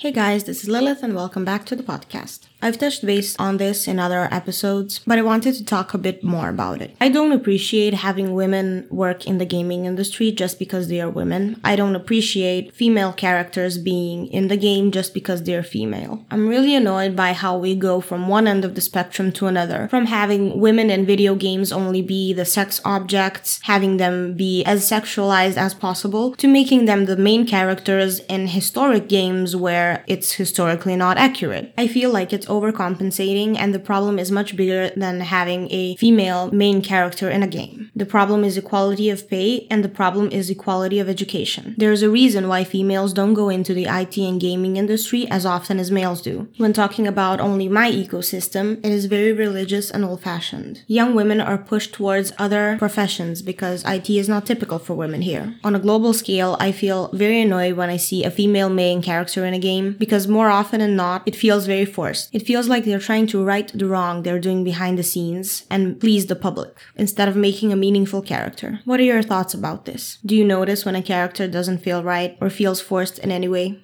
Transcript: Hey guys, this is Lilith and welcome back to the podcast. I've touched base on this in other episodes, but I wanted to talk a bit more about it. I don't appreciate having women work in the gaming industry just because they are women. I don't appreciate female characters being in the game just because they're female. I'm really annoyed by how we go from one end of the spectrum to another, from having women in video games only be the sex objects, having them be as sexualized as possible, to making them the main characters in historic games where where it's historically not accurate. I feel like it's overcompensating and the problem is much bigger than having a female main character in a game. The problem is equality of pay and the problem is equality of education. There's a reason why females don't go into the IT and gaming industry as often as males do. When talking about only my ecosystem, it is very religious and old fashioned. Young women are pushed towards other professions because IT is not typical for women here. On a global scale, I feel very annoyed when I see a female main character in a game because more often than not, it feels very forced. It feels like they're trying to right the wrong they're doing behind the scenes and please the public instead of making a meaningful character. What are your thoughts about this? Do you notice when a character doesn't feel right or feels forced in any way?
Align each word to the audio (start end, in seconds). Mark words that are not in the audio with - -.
Hey 0.00 0.12
guys, 0.12 0.44
this 0.44 0.62
is 0.62 0.68
Lilith 0.68 1.02
and 1.02 1.12
welcome 1.16 1.44
back 1.44 1.66
to 1.66 1.74
the 1.74 1.82
podcast. 1.82 2.46
I've 2.62 2.78
touched 2.78 3.04
base 3.04 3.36
on 3.38 3.56
this 3.56 3.88
in 3.88 3.98
other 3.98 4.28
episodes, 4.32 5.00
but 5.04 5.18
I 5.18 5.22
wanted 5.22 5.54
to 5.54 5.64
talk 5.64 5.92
a 5.92 5.98
bit 5.98 6.22
more 6.22 6.48
about 6.48 6.80
it. 6.80 6.96
I 7.00 7.08
don't 7.08 7.32
appreciate 7.32 7.94
having 7.94 8.34
women 8.34 8.86
work 8.90 9.26
in 9.26 9.38
the 9.38 9.44
gaming 9.44 9.86
industry 9.86 10.30
just 10.30 10.58
because 10.58 10.86
they 10.86 11.00
are 11.00 11.10
women. 11.10 11.60
I 11.64 11.74
don't 11.74 11.96
appreciate 11.96 12.74
female 12.74 13.12
characters 13.12 13.76
being 13.76 14.28
in 14.28 14.46
the 14.46 14.56
game 14.56 14.92
just 14.92 15.14
because 15.14 15.42
they're 15.42 15.64
female. 15.64 16.24
I'm 16.30 16.48
really 16.48 16.76
annoyed 16.76 17.16
by 17.16 17.32
how 17.32 17.58
we 17.58 17.74
go 17.74 18.00
from 18.00 18.28
one 18.28 18.46
end 18.46 18.64
of 18.64 18.76
the 18.76 18.80
spectrum 18.80 19.32
to 19.32 19.46
another, 19.46 19.88
from 19.88 20.06
having 20.06 20.60
women 20.60 20.90
in 20.90 21.06
video 21.06 21.34
games 21.34 21.72
only 21.72 22.02
be 22.02 22.32
the 22.32 22.44
sex 22.44 22.80
objects, 22.84 23.60
having 23.64 23.96
them 23.96 24.34
be 24.34 24.64
as 24.64 24.88
sexualized 24.88 25.56
as 25.56 25.74
possible, 25.74 26.34
to 26.36 26.46
making 26.46 26.84
them 26.84 27.06
the 27.06 27.16
main 27.16 27.46
characters 27.46 28.20
in 28.20 28.48
historic 28.48 29.08
games 29.08 29.54
where 29.56 29.87
where 29.88 30.04
it's 30.06 30.32
historically 30.32 30.96
not 30.96 31.16
accurate. 31.16 31.72
I 31.78 31.86
feel 31.88 32.10
like 32.10 32.32
it's 32.32 32.46
overcompensating 32.46 33.56
and 33.58 33.74
the 33.74 33.78
problem 33.90 34.18
is 34.18 34.30
much 34.30 34.56
bigger 34.56 34.90
than 34.90 35.20
having 35.20 35.68
a 35.70 35.96
female 35.96 36.50
main 36.50 36.82
character 36.82 37.30
in 37.30 37.42
a 37.42 37.54
game. 37.58 37.90
The 37.96 38.12
problem 38.16 38.44
is 38.44 38.56
equality 38.56 39.08
of 39.10 39.28
pay 39.28 39.66
and 39.70 39.82
the 39.82 39.88
problem 40.00 40.26
is 40.30 40.50
equality 40.50 40.98
of 41.00 41.08
education. 41.08 41.74
There's 41.78 42.02
a 42.02 42.10
reason 42.10 42.48
why 42.48 42.64
females 42.64 43.12
don't 43.12 43.34
go 43.34 43.48
into 43.48 43.72
the 43.74 43.86
IT 44.02 44.16
and 44.18 44.40
gaming 44.40 44.76
industry 44.76 45.26
as 45.28 45.46
often 45.46 45.78
as 45.78 45.90
males 45.90 46.20
do. 46.20 46.48
When 46.58 46.72
talking 46.72 47.06
about 47.06 47.40
only 47.40 47.68
my 47.68 47.90
ecosystem, 47.90 48.78
it 48.84 48.92
is 48.98 49.06
very 49.06 49.32
religious 49.32 49.90
and 49.90 50.04
old 50.04 50.20
fashioned. 50.22 50.82
Young 50.86 51.14
women 51.14 51.40
are 51.40 51.58
pushed 51.58 51.94
towards 51.94 52.32
other 52.38 52.76
professions 52.78 53.42
because 53.42 53.84
IT 53.86 54.10
is 54.10 54.28
not 54.28 54.46
typical 54.46 54.78
for 54.78 54.94
women 54.94 55.22
here. 55.22 55.54
On 55.64 55.74
a 55.74 55.84
global 55.86 56.12
scale, 56.12 56.56
I 56.60 56.72
feel 56.72 57.08
very 57.24 57.40
annoyed 57.40 57.74
when 57.74 57.90
I 57.90 57.96
see 57.96 58.24
a 58.24 58.30
female 58.30 58.68
main 58.68 59.00
character 59.00 59.46
in 59.46 59.54
a 59.54 59.58
game 59.70 59.77
because 59.98 60.26
more 60.28 60.48
often 60.48 60.80
than 60.80 60.96
not, 60.96 61.22
it 61.26 61.36
feels 61.36 61.66
very 61.66 61.84
forced. 61.84 62.34
It 62.34 62.46
feels 62.46 62.68
like 62.68 62.84
they're 62.84 62.98
trying 62.98 63.26
to 63.28 63.44
right 63.44 63.68
the 63.72 63.86
wrong 63.86 64.22
they're 64.22 64.38
doing 64.38 64.64
behind 64.64 64.98
the 64.98 65.02
scenes 65.02 65.64
and 65.70 66.00
please 66.00 66.26
the 66.26 66.36
public 66.36 66.76
instead 66.96 67.28
of 67.28 67.36
making 67.36 67.72
a 67.72 67.76
meaningful 67.76 68.22
character. 68.22 68.80
What 68.84 69.00
are 69.00 69.10
your 69.12 69.22
thoughts 69.22 69.54
about 69.54 69.84
this? 69.84 70.18
Do 70.24 70.34
you 70.36 70.44
notice 70.44 70.84
when 70.84 70.96
a 70.96 71.02
character 71.02 71.46
doesn't 71.48 71.78
feel 71.78 72.02
right 72.02 72.36
or 72.40 72.50
feels 72.50 72.80
forced 72.80 73.18
in 73.18 73.30
any 73.30 73.48
way? 73.48 73.76